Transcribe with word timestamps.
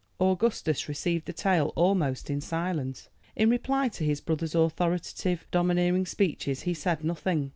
Augustus 0.19 0.89
received 0.89 1.27
the 1.27 1.31
tale 1.31 1.71
almost 1.75 2.31
in 2.31 2.41
silence. 2.41 3.09
In 3.35 3.51
reply 3.51 3.87
to 3.89 4.03
his 4.03 4.19
brother's 4.19 4.55
authoritative, 4.55 5.45
domineering 5.51 6.07
speeches 6.07 6.63
he 6.63 6.73
said 6.73 7.03
nothing. 7.03 7.49